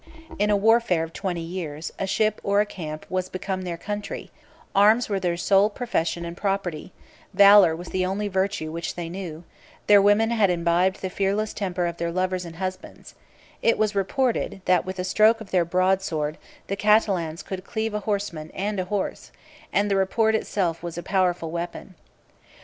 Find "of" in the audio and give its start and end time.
1.03-1.13, 11.85-11.97, 15.39-15.51